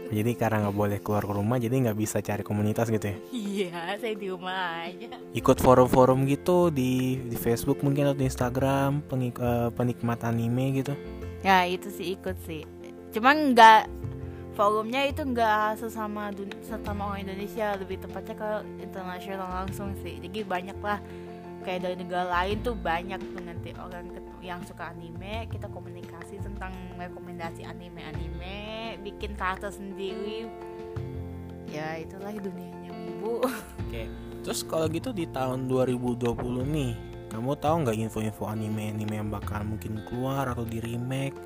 Jadi 0.05 0.32
karena 0.38 0.63
nggak 0.63 0.77
boleh 0.77 1.00
keluar 1.03 1.27
ke 1.27 1.34
rumah, 1.34 1.58
jadi 1.60 1.75
nggak 1.82 1.98
bisa 1.98 2.24
cari 2.24 2.39
komunitas 2.39 2.88
gitu 2.88 3.03
ya. 3.12 3.17
iya 3.36 4.00
saya 4.00 4.15
di 4.15 4.32
rumah 4.32 4.88
aja 4.88 5.12
Ikut 5.36 5.58
forum-forum 5.60 6.24
gitu 6.24 6.72
di 6.72 7.20
di 7.20 7.36
Facebook 7.36 7.84
mungkin 7.84 8.08
atau 8.08 8.15
di 8.15 8.24
Instagram 8.24 9.03
pengik- 9.12 9.41
eh, 9.41 9.70
penikmat 9.75 10.24
anime 10.24 10.79
gitu. 10.79 10.96
ya 11.44 11.67
itu 11.67 11.91
sih 11.91 12.15
ikut 12.15 12.38
sih 12.48 12.63
cuman 13.12 13.51
nggak 13.51 13.91
forumnya 14.55 15.03
itu 15.05 15.22
nggak 15.22 15.77
sesama 15.77 16.32
sesama 16.63 17.12
orang 17.12 17.27
Indonesia 17.27 17.75
lebih 17.75 18.00
tepatnya 18.00 18.36
ke 18.39 18.50
internasional 18.82 19.50
langsung 19.51 19.91
sih 20.00 20.15
jadi 20.24 20.48
banyak 20.48 20.79
lah 20.79 20.98
kayak 21.65 21.81
dari 21.81 21.95
negara 21.98 22.29
lain 22.29 22.62
tuh 22.62 22.77
banyak 22.77 23.17
tuh 23.17 23.41
nanti 23.41 23.74
orang 23.75 24.13
yang 24.45 24.62
suka 24.62 24.93
anime 24.93 25.50
kita 25.50 25.65
komunikasi 25.74 26.38
tentang 26.38 26.69
rekomendasi 26.93 27.65
anime-anime 27.65 29.01
bikin 29.01 29.34
karakter 29.34 29.74
sendiri 29.74 30.45
ya 31.65 31.98
itulah 31.98 32.29
dunianya 32.29 32.93
ibu 32.93 33.41
Oke. 33.86 34.10
Terus 34.45 34.62
kalau 34.67 34.86
gitu 34.91 35.10
di 35.15 35.25
tahun 35.29 35.65
2020 35.72 36.36
nih, 36.69 36.93
kamu 37.34 37.57
tahu 37.57 37.75
nggak 37.88 37.98
info-info 37.98 38.45
anime-anime 38.45 39.15
yang 39.17 39.29
bakal 39.31 39.65
mungkin 39.65 40.03
keluar 40.05 40.51
atau 40.51 40.67
di 40.67 40.77
remake 40.84 41.38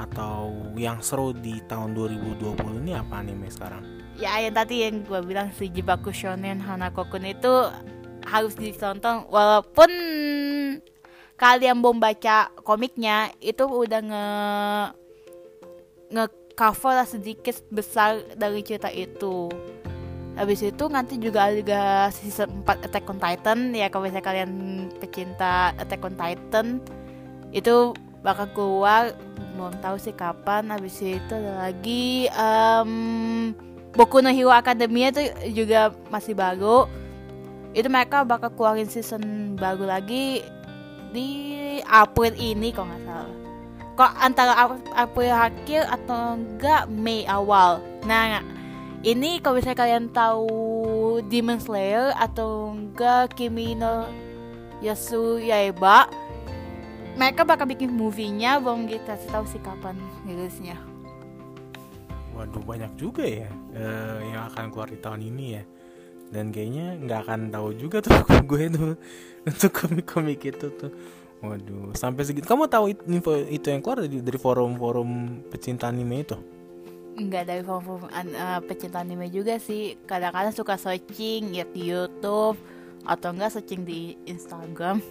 atau 0.00 0.48
yang 0.78 1.04
seru 1.04 1.36
di 1.36 1.60
tahun 1.68 1.92
2020 1.92 2.80
ini 2.80 2.96
apa 2.96 3.20
anime 3.20 3.52
sekarang? 3.52 3.84
ya 4.16 4.36
yang 4.40 4.54
tadi 4.54 4.84
yang 4.84 5.02
gue 5.02 5.20
bilang 5.24 5.48
si 5.56 5.72
Jibaku 5.72 6.12
Shonen 6.12 6.60
Hanako-kun 6.60 7.24
itu 7.24 7.52
harus 8.32 8.56
ditonton. 8.56 9.28
Walaupun 9.28 9.90
kalian 11.36 11.84
belum 11.84 12.00
baca 12.00 12.48
komiknya 12.64 13.28
itu 13.44 13.68
udah 13.68 14.00
nge 14.00 14.28
nge 16.16 16.24
cover 16.56 16.92
lah 16.96 17.08
sedikit 17.08 17.60
besar 17.68 18.24
dari 18.32 18.64
cerita 18.64 18.88
itu. 18.88 19.52
Habis 20.32 20.64
itu 20.64 20.84
nanti 20.88 21.20
juga 21.20 21.52
ada 21.52 22.08
season 22.08 22.64
4 22.64 22.88
Attack 22.88 23.04
on 23.12 23.20
Titan. 23.20 23.58
Ya 23.76 23.92
kalau 23.92 24.08
misalnya 24.08 24.24
kalian 24.24 24.52
pecinta 24.96 25.76
Attack 25.76 26.08
on 26.08 26.16
Titan 26.16 26.80
itu 27.52 27.92
bakal 28.24 28.48
keluar 28.56 29.12
belum 29.60 29.76
tahu 29.84 30.00
sih 30.00 30.16
kapan. 30.16 30.72
Habis 30.72 31.04
itu 31.04 31.32
ada 31.36 31.68
lagi 31.68 32.32
em 32.32 32.92
Boku 33.92 34.24
no 34.24 34.32
Hero 34.32 34.48
Academia 34.48 35.12
itu 35.12 35.20
juga 35.52 35.92
masih 36.08 36.32
baru 36.32 36.88
itu 37.72 37.88
mereka 37.88 38.24
bakal 38.24 38.52
keluarin 38.52 38.88
season 38.88 39.56
baru 39.56 39.88
lagi 39.88 40.44
di 41.12 41.28
April 41.88 42.32
ini 42.36 42.72
kalau 42.72 42.88
nggak 42.92 43.04
salah. 43.04 43.36
Kok 43.92 44.12
antara 44.20 44.52
Ap- 44.56 44.92
April 44.96 45.32
akhir 45.32 45.84
atau 45.88 46.36
enggak 46.40 46.88
Mei 46.88 47.28
awal. 47.28 47.80
Nah 48.08 48.40
ini 49.04 49.40
kalau 49.40 49.60
misalnya 49.60 49.80
kalian 49.84 50.06
tahu 50.12 50.48
Demon 51.28 51.60
Slayer 51.60 52.12
atau 52.16 52.72
enggak 52.72 53.36
Kimi 53.36 53.76
no 53.76 54.08
Yasu 54.80 55.38
Yaiba 55.38 56.08
mereka 57.12 57.44
bakal 57.44 57.68
bikin 57.68 57.92
movie-nya 57.92 58.56
belum 58.56 58.88
kita 58.88 59.20
tahu 59.28 59.44
sih 59.44 59.60
kapan 59.60 59.96
rilisnya. 60.24 60.80
Waduh 62.32 62.64
banyak 62.64 62.96
juga 62.96 63.28
ya 63.28 63.52
eh, 63.76 64.32
yang 64.32 64.48
akan 64.48 64.72
keluar 64.72 64.88
di 64.88 64.96
tahun 64.96 65.20
ini 65.20 65.46
ya. 65.60 65.62
Dan 66.32 66.48
kayaknya 66.48 66.96
nggak 66.96 67.20
akan 67.28 67.40
tahu 67.52 67.68
juga 67.76 68.00
tuh 68.00 68.16
gue 68.48 68.64
tuh 68.72 68.96
untuk 69.48 69.70
komik-komik 69.70 70.40
itu 70.48 70.66
tuh. 70.72 70.92
Waduh 71.44 71.92
sampai 71.92 72.24
segitu. 72.24 72.48
Kamu 72.48 72.70
tahu 72.70 72.94
info 73.10 73.34
itu 73.36 73.68
yang 73.68 73.84
keluar 73.84 74.06
dari, 74.06 74.22
dari 74.22 74.38
forum-forum 74.38 75.42
pecinta 75.52 75.90
anime 75.92 76.24
itu? 76.24 76.38
Enggak 77.12 77.44
dari 77.44 77.60
forum 77.60 78.08
an- 78.08 78.32
eh, 78.32 78.60
pecinta 78.64 79.04
anime 79.04 79.28
juga 79.28 79.60
sih 79.60 80.00
Kadang-kadang 80.08 80.56
suka 80.56 80.80
searching 80.80 81.52
ya 81.52 81.68
di 81.68 81.92
Youtube 81.92 82.56
Atau 83.04 83.36
enggak 83.36 83.52
searching 83.52 83.84
di 83.84 84.16
Instagram 84.24 85.04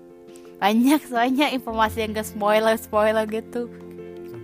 Banyak 0.62 1.06
soalnya 1.06 1.54
informasi 1.54 2.02
yang 2.02 2.10
gak 2.18 2.26
spoiler-spoiler 2.26 3.22
gitu 3.30 3.70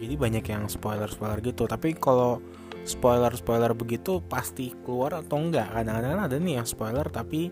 Jadi 0.01 0.17
banyak 0.17 0.45
yang 0.49 0.65
spoiler-spoiler 0.65 1.45
gitu. 1.45 1.69
Tapi 1.69 1.93
kalau 1.93 2.41
spoiler-spoiler 2.85 3.73
begitu 3.77 4.21
pasti 4.27 4.73
keluar 4.85 5.21
atau 5.21 5.41
enggak? 5.41 5.71
Kadang-kadang 5.71 6.21
ada 6.27 6.37
nih 6.37 6.55
yang 6.61 6.67
spoiler 6.67 7.07
tapi 7.09 7.51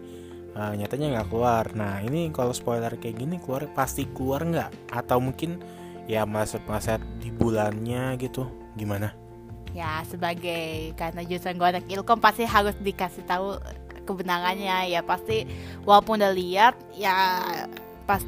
eh, 0.53 0.73
nyatanya 0.77 1.19
nggak 1.19 1.29
keluar. 1.29 1.65
Nah 1.77 2.01
ini 2.05 2.33
kalau 2.33 2.53
spoiler 2.53 2.93
kayak 2.97 3.21
gini 3.21 3.37
keluar 3.43 3.69
pasti 3.73 4.09
keluar 4.11 4.45
nggak? 4.45 4.95
Atau 4.95 5.21
mungkin 5.21 5.61
ya 6.09 6.25
meleset-meleset 6.25 7.01
di 7.21 7.29
bulannya 7.33 8.17
gitu? 8.21 8.49
Gimana? 8.75 9.13
Ya 9.77 10.01
sebagai 10.09 10.97
karena 10.97 11.21
jurusan 11.23 11.61
gue 11.61 11.69
anak 11.69 11.87
ilkom 11.93 12.19
pasti 12.19 12.49
harus 12.49 12.75
dikasih 12.81 13.29
tahu 13.29 13.61
kebenarannya 14.09 14.89
Ya 14.89 15.05
pasti 15.05 15.45
walaupun 15.85 16.17
udah 16.17 16.33
lihat 16.33 16.75
ya 16.97 17.45
pas 18.09 18.25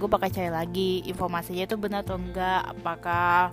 gue 0.00 0.08
bakal 0.08 0.32
cari 0.32 0.48
lagi 0.48 1.04
informasinya 1.04 1.68
itu 1.68 1.76
benar 1.76 2.08
atau 2.08 2.16
enggak 2.16 2.72
apakah 2.72 3.52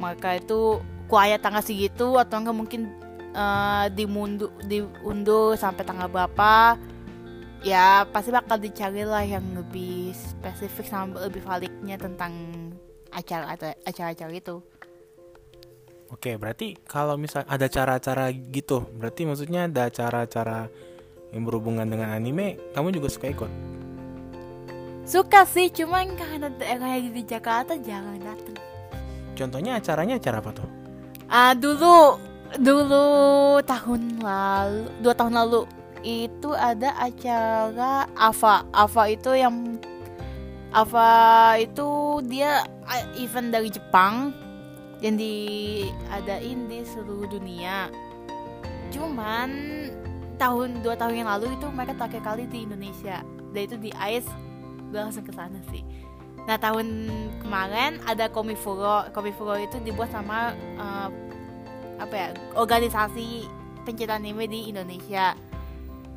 mereka 0.00 0.40
itu 0.40 0.80
kuaya 1.10 1.36
tanggal 1.40 1.62
segitu 1.64 2.16
atau 2.16 2.36
enggak 2.40 2.56
mungkin 2.56 2.82
eh, 3.34 3.86
dimundu 3.92 4.50
diundur 4.64 5.56
sampai 5.58 5.84
tanggal 5.84 6.08
berapa 6.08 6.78
ya 7.64 8.04
pasti 8.08 8.30
bakal 8.32 8.60
dicari 8.60 9.04
lah 9.04 9.24
yang 9.24 9.44
lebih 9.56 10.12
spesifik 10.12 10.86
sama 10.88 11.20
lebih 11.24 11.40
validnya 11.44 11.96
tentang 11.96 12.32
acara 13.12 13.56
acara-acara 13.86 14.34
itu 14.34 14.58
Oke, 16.12 16.38
berarti 16.38 16.78
kalau 16.86 17.18
misal 17.18 17.42
ada 17.48 17.66
cara-cara 17.66 18.30
gitu, 18.30 18.86
berarti 18.94 19.26
maksudnya 19.26 19.66
ada 19.66 19.90
cara-cara 19.90 20.70
yang 21.34 21.42
berhubungan 21.42 21.90
dengan 21.90 22.14
anime, 22.14 22.60
kamu 22.70 22.94
juga 22.94 23.10
suka 23.10 23.34
ikut? 23.34 23.50
suka 25.04 25.44
sih 25.44 25.68
cuman 25.68 26.16
karena 26.16 26.48
daerahnya 26.48 27.12
di 27.12 27.22
Jakarta 27.28 27.76
jangan 27.76 28.16
datang 28.24 28.56
Contohnya 29.34 29.82
acaranya 29.82 30.16
acara 30.16 30.38
apa 30.38 30.50
tuh? 30.54 30.68
Ah 31.28 31.52
dulu 31.56 32.20
dulu 32.60 33.06
tahun 33.64 34.22
lalu 34.22 34.84
dua 35.00 35.14
tahun 35.16 35.34
lalu 35.34 35.62
itu 36.04 36.52
ada 36.52 36.92
acara 37.00 38.04
Ava 38.12 38.68
Ava 38.70 39.02
itu 39.08 39.32
yang 39.32 39.80
Ava 40.74 41.54
itu 41.62 42.20
dia 42.28 42.66
ah, 42.84 43.04
event 43.16 43.48
dari 43.54 43.70
Jepang 43.70 44.34
yang 44.98 45.14
diadain 45.20 46.66
di 46.66 46.80
seluruh 46.82 47.28
dunia. 47.28 47.92
Cuman 48.88 49.50
tahun 50.40 50.80
dua 50.80 50.96
tahun 50.96 51.22
yang 51.24 51.30
lalu 51.30 51.54
itu 51.54 51.66
mereka 51.70 51.94
terakhir 51.94 52.22
kali 52.24 52.44
di 52.50 52.66
Indonesia. 52.66 53.22
Dan 53.54 53.60
itu 53.70 53.76
di 53.78 53.90
ICE 53.94 54.26
gue 54.94 55.02
langsung 55.02 55.26
ke 55.26 55.34
sana 55.34 55.58
sih 55.74 55.82
nah 56.44 56.60
tahun 56.60 57.08
kemarin 57.40 58.00
ada 58.04 58.28
Komifuro. 58.28 59.08
Komifuro 59.12 59.56
itu 59.56 59.80
dibuat 59.80 60.12
sama 60.12 60.52
eh, 60.56 61.08
apa 62.00 62.14
ya 62.14 62.28
organisasi 62.58 63.46
pencinta 63.84 64.16
anime 64.16 64.48
di 64.48 64.72
Indonesia. 64.72 65.36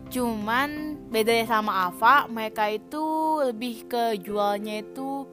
Cuman 0.07 0.95
bedanya 1.11 1.45
sama 1.45 1.91
Ava 1.91 2.31
mereka 2.31 2.71
itu 2.71 3.03
lebih 3.43 3.91
ke 3.91 4.15
jualnya 4.23 4.79
itu 4.79 5.27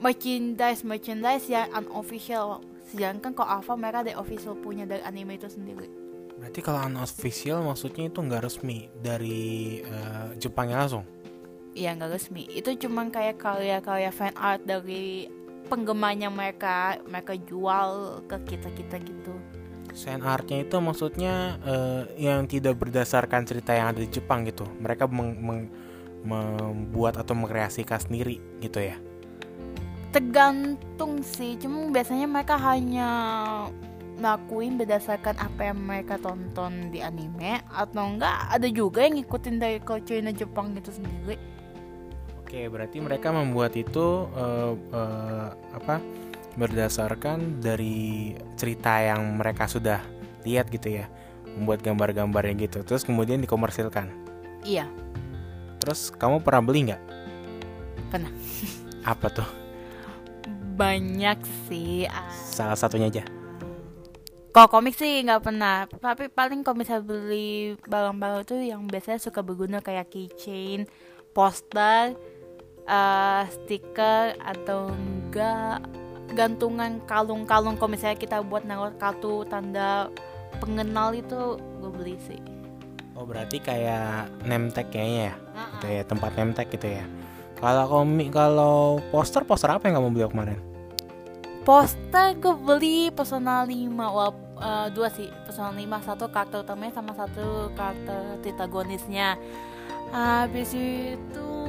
merchandise 0.00 0.82
merchandise 0.82 1.46
yang 1.52 1.68
unofficial. 1.76 2.64
Sedangkan 2.88 3.36
kok 3.36 3.48
Ava 3.48 3.72
mereka 3.76 4.04
ada 4.08 4.16
official 4.16 4.56
punya 4.56 4.88
dari 4.88 5.04
anime 5.04 5.36
itu 5.36 5.48
sendiri. 5.52 5.88
Berarti 6.34 6.60
kalau 6.64 6.80
unofficial 6.88 7.62
maksudnya 7.62 8.08
itu 8.08 8.18
nggak 8.18 8.42
resmi 8.42 8.88
dari 8.98 9.80
eh, 9.84 10.26
Jepangnya 10.40 10.80
langsung? 10.80 11.13
Iya 11.74 11.90
nggak 11.98 12.10
resmi 12.14 12.46
itu 12.50 12.70
cuman 12.86 13.10
kayak 13.10 13.36
karya-karya 13.42 14.10
fan 14.14 14.34
art 14.38 14.62
dari 14.62 15.26
penggemarnya 15.70 16.30
mereka 16.30 17.02
mereka 17.06 17.34
jual 17.34 18.22
ke 18.30 18.36
kita 18.46 18.68
kita 18.78 18.96
gitu 19.02 19.34
Fan 19.94 20.22
artnya 20.26 20.66
itu 20.66 20.76
maksudnya 20.82 21.58
eh, 21.62 22.02
yang 22.18 22.50
tidak 22.50 22.74
berdasarkan 22.82 23.46
cerita 23.46 23.70
yang 23.78 23.94
ada 23.94 24.02
di 24.02 24.10
Jepang 24.10 24.42
gitu. 24.42 24.66
Mereka 24.82 25.06
meng- 25.06 25.38
meng- 25.38 25.70
membuat 26.24 27.14
atau 27.20 27.36
mengkreasikan 27.38 28.00
sendiri 28.02 28.40
gitu 28.58 28.80
ya. 28.82 28.98
tergantung 30.14 31.26
sih 31.26 31.58
cuma 31.58 31.90
biasanya 31.90 32.30
mereka 32.30 32.54
hanya 32.54 33.08
lakuin 34.22 34.78
berdasarkan 34.78 35.34
apa 35.42 35.74
yang 35.74 35.78
mereka 35.82 36.22
tonton 36.22 36.94
di 36.94 37.02
anime 37.02 37.58
atau 37.66 38.14
enggak 38.14 38.46
ada 38.46 38.68
juga 38.70 39.02
yang 39.02 39.18
ngikutin 39.18 39.56
dari 39.58 39.78
culture 39.82 40.22
Jepang 40.30 40.78
gitu 40.78 40.94
sendiri 40.94 41.34
Oke, 42.54 42.70
berarti 42.70 43.02
mereka 43.02 43.34
membuat 43.34 43.74
itu 43.74 44.30
uh, 44.30 44.78
uh, 44.94 45.50
apa? 45.74 45.98
Berdasarkan 46.54 47.58
dari 47.58 48.30
cerita 48.54 48.94
yang 49.02 49.42
mereka 49.42 49.66
sudah 49.66 49.98
lihat 50.46 50.70
gitu 50.70 51.02
ya, 51.02 51.10
membuat 51.58 51.82
gambar-gambarnya 51.82 52.54
gitu, 52.70 52.86
terus 52.86 53.02
kemudian 53.02 53.42
dikomersilkan. 53.42 54.06
Iya. 54.62 54.86
Terus 55.82 56.14
kamu 56.14 56.46
pernah 56.46 56.62
beli 56.62 56.94
nggak? 56.94 57.02
Pernah. 58.14 58.30
Apa 59.02 59.34
tuh? 59.34 59.50
Banyak 60.78 61.42
sih. 61.66 62.06
ah. 62.06 62.30
Salah 62.30 62.78
satunya 62.78 63.10
aja. 63.10 63.26
Kalau 64.54 64.70
komik 64.70 64.94
sih 64.94 65.26
nggak 65.26 65.42
pernah, 65.42 65.90
tapi 65.90 66.30
paling 66.30 66.62
kalau 66.62 66.78
misalnya 66.78 67.02
beli 67.02 67.74
barang-barang 67.82 68.46
itu 68.46 68.56
yang 68.62 68.86
biasanya 68.86 69.18
suka 69.18 69.42
berguna 69.42 69.82
kayak 69.82 70.06
keychain, 70.06 70.86
poster, 71.34 72.14
eh, 72.84 73.42
stiker 73.48 74.36
atau 74.40 74.92
enggak 74.92 75.84
gantungan 76.34 76.98
kalung-kalung 77.06 77.78
kalau 77.78 77.90
misalnya 77.92 78.18
kita 78.18 78.42
buat 78.42 78.66
naruh 78.66 78.94
kartu 78.98 79.46
tanda 79.46 80.10
pengenal 80.58 81.14
itu 81.14 81.58
gue 81.82 81.90
beli 81.90 82.16
sih. 82.26 82.40
Oh 83.14 83.22
berarti 83.22 83.62
kayak 83.62 84.26
name 84.42 84.74
tag 84.74 84.90
kayaknya 84.90 85.30
ya, 85.30 85.34
Ah, 85.54 85.70
gitu 85.78 85.86
ya 85.86 86.02
tempat 86.02 86.30
name 86.34 86.52
tag 86.52 86.66
gitu 86.66 86.88
ya. 86.90 87.04
Kalau 87.62 87.86
komik, 87.86 88.34
kalau 88.34 88.98
poster 89.14 89.46
poster 89.46 89.70
apa 89.70 89.86
yang 89.86 90.02
kamu 90.02 90.10
beli 90.10 90.26
kemarin? 90.26 90.58
Poster 91.62 92.34
gue 92.36 92.54
beli 92.58 93.08
personal 93.14 93.64
5 93.64 93.94
wah, 94.10 94.34
eh, 94.58 94.88
dua 94.92 95.08
sih 95.08 95.30
personal 95.46 95.72
5 95.72 96.02
satu 96.02 96.28
karakter 96.28 96.66
utamanya 96.66 96.92
sama 96.98 97.14
satu 97.14 97.70
karakter 97.72 98.42
protagonisnya 98.42 99.38
habis 100.12 100.74
itu 100.76 101.63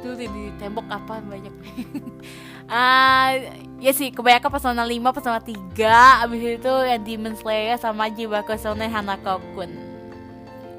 dulu 0.00 0.14
deh 0.16 0.30
di 0.30 0.44
tembok 0.56 0.86
apa 0.88 1.20
banyak 1.20 1.52
ah 2.72 3.36
ya 3.82 3.92
sih 3.92 4.08
kebanyakan 4.08 4.48
personal 4.48 4.88
5 4.88 5.16
personal 5.16 5.42
3 5.44 6.24
habis 6.24 6.42
itu 6.56 6.72
yang 6.88 7.02
Demon 7.04 7.34
Slayer 7.36 7.76
sama 7.76 8.08
Jiwa 8.08 8.40
Kosone 8.46 8.88
Hanako 8.88 9.44
Kun 9.52 9.94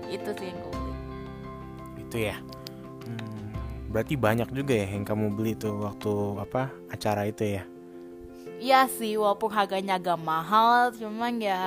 itu 0.10 0.30
sih 0.38 0.48
yang 0.50 0.58
gue 0.62 0.72
beli 0.74 0.94
Itu 2.06 2.18
ya. 2.18 2.38
Hmm, 3.06 3.54
berarti 3.90 4.14
banyak 4.18 4.50
juga 4.54 4.74
ya 4.74 4.88
yang 4.90 5.06
kamu 5.06 5.34
beli 5.34 5.54
tuh 5.58 5.82
waktu 5.82 6.12
apa 6.42 6.70
acara 6.94 7.26
itu 7.30 7.60
ya. 7.60 7.64
Iya 8.56 8.88
sih, 8.88 9.20
walaupun 9.20 9.52
harganya 9.52 10.00
agak 10.00 10.16
mahal, 10.16 10.88
cuman 10.96 11.44
ya 11.44 11.60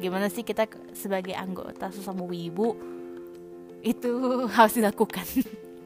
gimana 0.00 0.32
sih 0.32 0.40
kita 0.40 0.64
sebagai 0.96 1.36
anggota 1.36 1.92
sesama 1.92 2.24
wibu 2.24 2.80
itu 3.84 4.12
harus 4.56 4.72
dilakukan. 4.72 5.26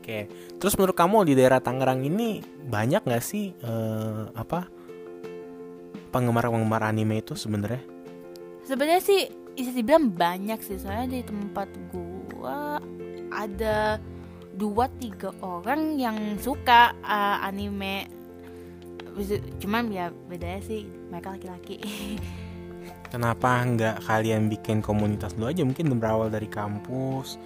Oke. 0.05 0.29
Terus 0.61 0.77
menurut 0.77 0.93
kamu 0.93 1.25
di 1.25 1.33
daerah 1.33 1.65
Tangerang 1.65 2.05
ini 2.05 2.45
banyak 2.69 3.09
nggak 3.09 3.25
sih 3.25 3.57
eh, 3.57 4.29
apa 4.37 4.69
penggemar-penggemar 6.13 6.85
anime 6.85 7.25
itu 7.25 7.33
sebenarnya? 7.33 7.81
Sebenarnya 8.69 9.01
sih 9.01 9.33
bisa 9.57 9.73
dibilang 9.73 10.13
banyak 10.13 10.61
sih, 10.61 10.77
soalnya 10.77 11.19
di 11.19 11.21
tempat 11.25 11.73
gua 11.89 12.77
ada 13.33 13.97
dua 14.55 14.93
tiga 15.01 15.33
orang 15.41 15.97
yang 15.97 16.37
suka 16.37 16.93
uh, 17.01 17.41
anime. 17.41 18.05
Cuman 19.59 19.89
ya 19.89 20.13
bedanya 20.29 20.61
sih 20.63 20.85
mereka 21.09 21.33
laki-laki. 21.35 21.81
Kenapa 23.13 23.63
nggak 23.65 24.05
kalian 24.05 24.53
bikin 24.53 24.85
komunitas 24.85 25.33
dulu 25.33 25.49
aja 25.49 25.65
mungkin 25.65 25.97
berawal 25.97 26.29
dari 26.29 26.51
kampus 26.51 27.41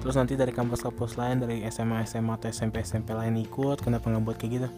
Terus 0.00 0.14
nanti 0.16 0.34
dari 0.34 0.50
kampus-kampus 0.50 1.18
lain 1.20 1.44
dari 1.44 1.62
SMA 1.68 2.04
SMA 2.08 2.34
atau 2.38 2.48
SMP 2.50 2.82
SMP 2.82 3.12
lain 3.12 3.36
ikut 3.40 3.80
Kenapa 3.82 4.10
nggak 4.10 4.22
buat 4.24 4.36
kayak 4.36 4.52
gitu? 4.60 4.68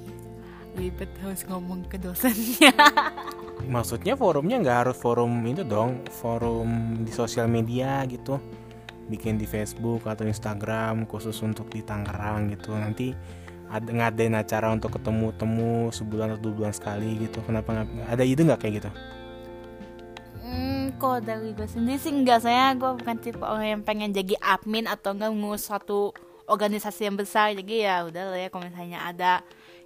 Ribet 0.76 1.08
harus 1.24 1.40
ngomong 1.48 1.88
ke 1.88 1.96
dosennya. 1.96 2.72
Maksudnya 3.74 4.12
forumnya 4.14 4.60
nggak 4.60 4.78
harus 4.86 4.96
forum 5.00 5.32
itu 5.48 5.64
dong 5.64 6.04
Forum 6.12 7.00
di 7.02 7.12
sosial 7.12 7.48
media 7.48 8.04
gitu 8.04 8.36
Bikin 9.08 9.40
di 9.40 9.48
Facebook 9.48 10.04
atau 10.04 10.28
Instagram 10.28 11.08
khusus 11.08 11.34
untuk 11.40 11.72
di 11.72 11.80
Tangerang 11.80 12.52
gitu 12.52 12.76
Nanti 12.76 13.16
ada 13.66 13.90
ngadain 13.90 14.36
acara 14.36 14.70
untuk 14.70 14.94
ketemu-temu 14.94 15.90
sebulan 15.90 16.36
atau 16.36 16.42
dua 16.46 16.54
bulan 16.62 16.74
sekali 16.76 17.18
gitu 17.24 17.40
Kenapa 17.42 17.82
nggak 17.82 18.12
ada 18.12 18.22
ide 18.22 18.42
nggak 18.44 18.60
kayak 18.60 18.74
gitu? 18.84 18.90
Kalau 20.96 21.20
dari 21.20 21.52
gue 21.52 21.68
sendiri 21.68 22.00
sih. 22.00 22.12
Enggak 22.12 22.48
saya 22.48 22.72
gue 22.72 22.90
bukan 22.96 23.16
tipe 23.20 23.44
orang 23.44 23.80
yang 23.80 23.82
pengen 23.84 24.16
jadi 24.16 24.32
admin 24.40 24.88
atau 24.88 25.12
enggak 25.12 25.32
ngurus 25.36 25.68
suatu 25.68 26.16
organisasi 26.48 27.12
yang 27.12 27.16
besar. 27.20 27.52
Jadi 27.52 27.84
ya 27.84 28.08
udah 28.08 28.32
lah 28.32 28.38
ya 28.40 28.48
kalau 28.48 28.64
misalnya 28.64 29.04
ada 29.04 29.32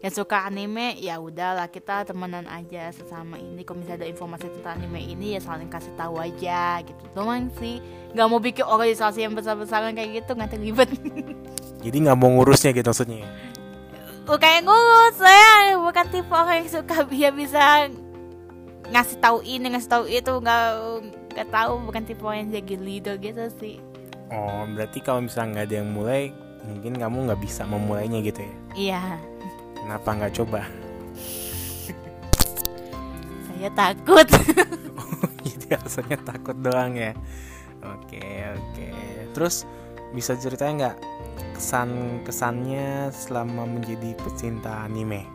yang 0.01 0.17
suka 0.17 0.49
anime 0.49 0.97
ya 0.97 1.21
udahlah 1.21 1.69
kita 1.69 2.07
temenan 2.07 2.47
aja 2.47 2.95
sesama 2.95 3.37
ini. 3.43 3.67
Kalau 3.67 3.83
misalnya 3.83 4.07
ada 4.07 4.09
informasi 4.09 4.47
tentang 4.55 4.79
anime 4.79 5.03
ini 5.03 5.35
ya 5.37 5.41
saling 5.43 5.69
kasih 5.69 5.93
tahu 5.99 6.15
aja 6.23 6.79
gitu 6.87 7.05
doang 7.13 7.51
sih. 7.59 7.83
Nggak 8.15 8.27
mau 8.31 8.39
bikin 8.39 8.65
organisasi 8.65 9.27
yang 9.27 9.35
besar-besaran 9.35 9.93
kayak 9.99 10.23
gitu 10.23 10.39
nggak 10.39 10.57
ribet 10.57 10.91
Jadi 11.85 11.97
nggak 12.07 12.17
mau 12.17 12.31
ngurusnya 12.39 12.71
gitu 12.71 12.87
maksudnya? 12.87 13.27
Kayak 14.31 14.63
ngurus 14.63 15.19
saya 15.19 15.75
bukan 15.75 16.07
tipe 16.07 16.31
orang 16.31 16.63
yang 16.63 16.71
suka 16.71 16.97
dia 17.11 17.31
bisa 17.41 17.91
ngasih 18.91 19.19
tahu 19.19 19.39
ini 19.43 19.67
ngasih 19.71 19.91
tahu 19.91 20.05
itu 20.07 20.33
nggak 20.33 20.67
nggak 21.31 21.49
tahu 21.49 21.73
bukan 21.87 22.03
tipe 22.03 22.27
yang 22.27 22.51
jadi 22.51 22.75
leader 22.77 23.15
gitu 23.17 23.47
sih 23.59 23.79
Oh, 24.31 24.63
berarti 24.63 25.03
kalau 25.03 25.27
misalnya 25.27 25.59
nggak 25.59 25.67
ada 25.67 25.77
yang 25.83 25.91
mulai, 25.91 26.31
mungkin 26.63 26.95
kamu 26.95 27.27
nggak 27.27 27.43
bisa 27.43 27.67
memulainya 27.67 28.23
gitu 28.23 28.47
ya? 28.47 28.55
iya 28.79 29.03
Kenapa 29.75 30.07
nggak 30.15 30.35
coba? 30.39 30.63
saya 33.51 33.69
takut 33.75 34.27
Jadi 35.51 35.67
alasannya 35.75 36.19
takut 36.23 36.57
doang 36.57 36.95
ya. 36.95 37.11
Oke, 37.83 38.23
oke. 38.55 38.87
Terus 39.35 39.67
bisa 40.15 40.39
ceritain 40.39 40.79
nggak 40.79 40.97
kesan 41.59 41.91
kesannya 42.23 43.11
selama 43.11 43.67
menjadi 43.67 44.15
pecinta 44.23 44.87
anime? 44.87 45.27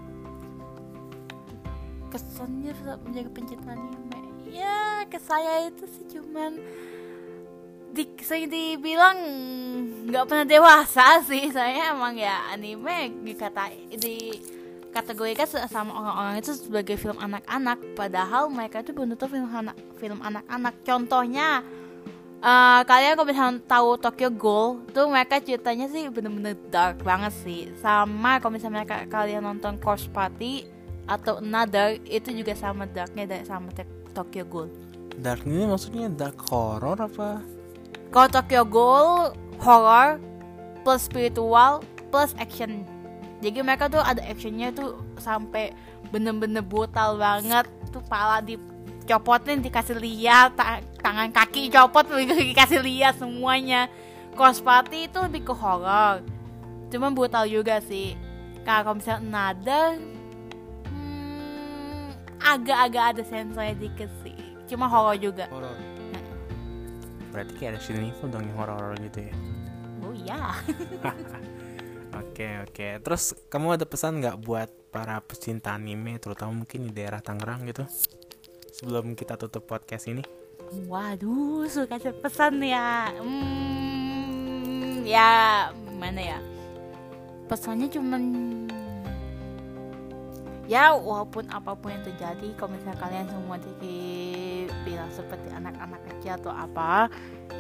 Kesannya 2.46 2.74
saat 2.86 3.02
menjadi 3.02 3.30
pencinta 3.34 3.74
anime 3.74 4.22
ya 4.54 5.02
ke 5.10 5.18
saya 5.18 5.66
itu 5.66 5.86
sih 5.90 6.06
cuman 6.14 6.62
di 7.96 8.04
saya 8.22 8.46
dibilang 8.46 9.18
nggak 10.12 10.26
pernah 10.28 10.44
dewasa 10.44 11.24
sih. 11.24 11.48
Saya 11.48 11.96
emang 11.96 12.20
ya 12.20 12.52
anime 12.52 13.24
dikata 13.24 13.72
di 13.88 14.36
kategorikan 14.92 15.48
sama 15.48 15.96
orang-orang 15.96 16.44
itu 16.44 16.52
sebagai 16.60 17.00
film 17.00 17.16
anak-anak. 17.16 17.80
Padahal 17.96 18.52
mereka 18.52 18.84
itu 18.84 18.92
belum 18.92 19.16
tentu 19.16 19.32
film 19.32 19.48
anak 19.48 19.80
film 19.96 20.20
anak-anak. 20.20 20.76
Contohnya 20.84 21.64
eh, 22.44 22.82
kalian 22.84 23.16
kalau 23.16 23.28
misalnya 23.32 23.64
tahu 23.64 23.96
Tokyo 23.96 24.30
Ghoul 24.36 24.84
tuh 24.92 25.08
mereka 25.08 25.40
ceritanya 25.40 25.88
sih 25.88 26.12
bener-bener 26.12 26.60
dark 26.68 27.00
banget 27.00 27.32
sih. 27.48 27.72
Sama 27.80 28.44
kalau 28.44 28.60
misalnya 28.60 28.84
mereka, 28.84 29.08
kalian 29.08 29.48
nonton 29.48 29.80
Course 29.80 30.12
Party 30.12 30.75
atau 31.06 31.38
Another 31.42 32.02
itu 32.10 32.34
juga 32.34 32.58
sama 32.58 32.90
darknya 32.90 33.30
dari 33.30 33.46
sama 33.46 33.70
Tokyo 34.14 34.44
Ghoul. 34.46 34.70
Dark 35.16 35.48
ini 35.48 35.64
maksudnya 35.70 36.12
dark 36.12 36.38
horror 36.52 37.00
apa? 37.00 37.40
kalau 38.16 38.30
Tokyo 38.32 38.64
Ghoul 38.64 39.36
horror 39.60 40.24
plus 40.88 41.04
spiritual 41.04 41.84
plus 42.14 42.32
action. 42.40 42.88
Jadi 43.44 43.60
mereka 43.60 43.92
tuh 43.92 44.00
ada 44.00 44.24
actionnya 44.24 44.72
tuh 44.72 44.96
sampai 45.20 45.76
bener-bener 46.16 46.64
brutal 46.64 47.20
banget. 47.20 47.68
Tuh 47.92 48.00
pala 48.08 48.40
dicopotin 48.40 49.60
dikasih 49.60 50.00
lihat 50.00 50.56
ta- 50.56 50.80
tangan 51.04 51.28
kaki 51.36 51.68
copot 51.68 52.08
dikasih 52.56 52.80
lihat 52.80 53.20
semuanya. 53.20 53.92
Cross 54.36 54.64
Party 54.64 55.12
itu 55.12 55.20
lebih 55.20 55.48
ke 55.48 55.54
horror. 55.56 56.24
Cuman 56.92 57.12
brutal 57.12 57.48
juga 57.48 57.84
sih. 57.84 58.16
Kalau 58.64 58.96
misalnya 58.96 59.28
Another 59.28 60.15
agak-agak 62.46 63.04
ada 63.18 63.24
sensornya 63.26 63.76
dikit 63.76 64.10
sih 64.22 64.38
cuma 64.70 64.86
horror 64.86 65.18
juga 65.18 65.50
Horror. 65.50 65.78
Berarti 67.34 67.52
kayak 67.60 67.84
Resident 67.84 68.16
Evil 68.16 68.28
dong 68.32 68.48
yang 68.48 68.56
horror 68.56 68.96
gitu 69.04 69.20
ya? 69.28 69.34
oh 70.06 70.14
iya 70.16 70.42
Oke 72.16 72.48
oke. 72.64 72.88
Terus 73.04 73.36
kamu 73.52 73.76
ada 73.76 73.84
pesan 73.84 74.24
nggak 74.24 74.40
buat 74.40 74.72
para 74.88 75.20
pecinta 75.20 75.76
anime, 75.76 76.16
terutama 76.16 76.64
mungkin 76.64 76.88
di 76.88 76.92
daerah 76.96 77.20
Tangerang 77.20 77.68
gitu? 77.68 77.84
Sebelum 78.72 79.20
kita 79.20 79.36
tutup 79.36 79.68
podcast 79.68 80.08
ini. 80.08 80.24
Waduh, 80.88 81.68
suka 81.68 82.00
pesan 82.00 82.64
ya. 82.64 83.12
Hmm, 83.20 85.04
ya 85.04 85.32
mana 86.00 86.22
ya? 86.36 86.40
Pesannya 87.52 87.92
cuman 87.92 88.24
ya 90.66 90.94
walaupun 90.98 91.46
apa 91.54 91.78
pun 91.78 91.94
yang 91.94 92.04
terjadi, 92.06 92.54
kalau 92.58 92.74
misalnya 92.74 92.98
kalian 92.98 93.28
semua 93.30 93.58
dibilang 93.62 95.12
seperti 95.14 95.50
anak-anak 95.54 96.02
kecil 96.10 96.38
atau 96.42 96.54
apa, 96.54 97.10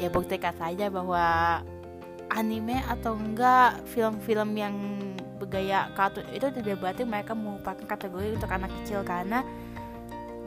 ya 0.02 0.10
buktikan 0.10 0.54
saja 0.58 0.90
bahwa 0.90 1.60
anime 2.34 2.82
atau 2.90 3.14
enggak 3.14 3.86
film-film 3.94 4.58
yang 4.58 4.76
bergaya 5.38 5.92
kartun 5.94 6.26
itu 6.34 6.48
tidak 6.50 6.82
berarti 6.82 7.04
mereka 7.06 7.38
merupakan 7.38 7.86
kategori 7.86 8.42
untuk 8.42 8.50
anak 8.50 8.72
kecil. 8.82 9.06
Karena 9.06 9.46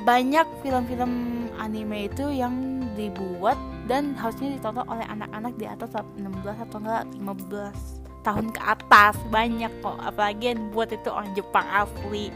banyak 0.03 0.47
film-film 0.63 1.13
anime 1.59 2.11
itu 2.11 2.27
yang 2.31 2.83
dibuat 2.99 3.59
dan 3.87 4.19
harusnya 4.19 4.59
ditonton 4.59 4.85
oleh 4.91 5.07
anak-anak 5.07 5.55
di 5.57 5.67
atas 5.71 5.95
16 5.95 6.19
atau 6.45 6.79
enggak 6.83 7.03
15 7.15 8.08
tahun 8.23 8.55
ke 8.55 8.61
atas 8.61 9.17
banyak 9.31 9.73
kok. 9.83 9.99
Apalagi 10.01 10.55
yang 10.55 10.71
buat 10.75 10.91
itu 10.91 11.09
orang 11.09 11.33
Jepang 11.35 11.67
asli. 11.69 12.31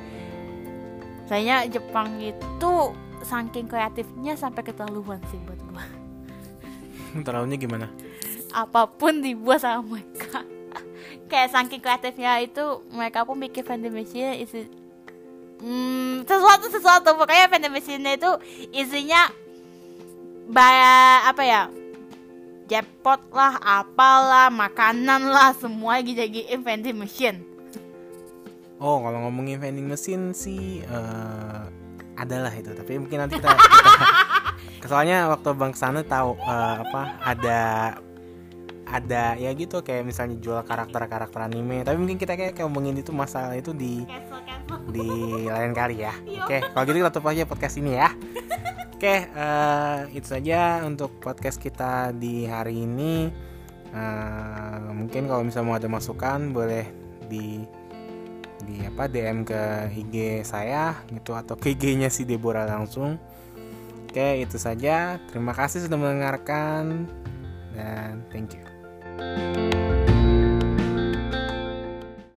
Saya 1.26 1.64
Jepang 1.66 2.18
itu 2.20 2.72
saking 3.22 3.70
kreatifnya 3.70 4.34
sampai 4.34 4.62
keterlaluan 4.66 5.22
sih 5.30 5.38
buat 5.46 5.60
gua. 5.70 5.84
Terlalunya 7.26 7.56
gimana? 7.58 7.86
Apa 8.52 8.90
pun 8.90 9.22
dibuat 9.22 9.62
sama 9.62 9.82
mereka. 9.86 10.42
Kayak 11.30 11.54
saking 11.54 11.80
kreatifnya 11.80 12.42
itu 12.42 12.82
mereka 12.92 13.24
pun 13.24 13.38
bikin 13.40 13.64
vending 13.64 13.94
machine 13.94 14.36
isi 14.42 14.68
hmm, 15.62 16.26
sesuatu 16.26 16.66
sesuatu. 16.68 17.14
Pokoknya 17.16 17.48
vending 17.48 17.72
machine 17.72 18.04
itu 18.12 18.30
isinya 18.74 19.30
ba 20.50 20.68
apa 21.30 21.42
ya 21.46 21.70
jackpot 22.72 23.20
lah 23.36 23.60
apalah 23.60 24.48
makanan 24.48 25.28
lah 25.28 25.52
semua 25.52 26.00
jadi 26.00 26.56
vending 26.56 26.96
machine. 26.96 27.44
Oh 28.80 29.04
kalau 29.04 29.28
ngomongin 29.28 29.60
vending 29.60 29.84
machine 29.84 30.32
sih 30.32 30.80
uh, 30.88 31.68
adalah 32.16 32.48
itu. 32.56 32.72
Tapi 32.72 32.96
mungkin 32.96 33.28
nanti 33.28 33.36
kita, 33.36 33.52
kita 34.80 34.86
soalnya 34.90 35.28
waktu 35.28 35.52
bang 35.52 35.76
sana 35.76 36.00
tahu 36.00 36.32
uh, 36.40 36.80
apa 36.80 37.02
ada 37.20 37.60
ada 38.88 39.36
ya 39.36 39.52
gitu 39.52 39.84
kayak 39.84 40.08
misalnya 40.08 40.40
jual 40.40 40.64
karakter-karakter 40.64 41.44
anime. 41.44 41.84
Tapi 41.84 42.00
mungkin 42.00 42.16
kita 42.16 42.40
kayak, 42.40 42.56
ngomongin 42.64 42.96
itu 43.04 43.12
masalah 43.12 43.52
itu 43.52 43.76
di 43.76 44.00
di 44.88 45.08
lain 45.44 45.76
kali 45.76 46.08
ya. 46.08 46.16
Oke 46.40 46.56
okay, 46.56 46.60
kalau 46.72 46.88
gitu 46.88 47.04
kita 47.04 47.12
tutup 47.12 47.28
aja 47.28 47.44
podcast 47.44 47.76
ini 47.76 48.00
ya 48.00 48.08
oke 49.02 49.10
okay, 49.10 49.26
uh, 49.34 50.06
itu 50.14 50.30
saja 50.30 50.78
untuk 50.86 51.18
podcast 51.18 51.58
kita 51.58 52.14
di 52.14 52.46
hari 52.46 52.86
ini 52.86 53.34
uh, 53.90 54.94
mungkin 54.94 55.26
kalau 55.26 55.42
misalnya 55.42 55.66
mau 55.66 55.74
ada 55.74 55.90
masukan 55.90 56.54
boleh 56.54 56.86
di 57.26 57.66
di 58.62 58.78
apa 58.86 59.10
DM 59.10 59.42
ke 59.42 59.90
IG 59.90 60.46
saya 60.46 61.02
gitu 61.10 61.34
atau 61.34 61.58
ke 61.58 61.74
IG-nya 61.74 62.14
si 62.14 62.22
Deborah 62.22 62.62
langsung. 62.62 63.18
Oke, 64.06 64.38
itu 64.38 64.54
saja. 64.54 65.18
Terima 65.34 65.50
kasih 65.50 65.82
sudah 65.82 65.98
mendengarkan 65.98 67.10
dan 67.74 68.22
thank 68.30 68.54
you. 68.54 69.81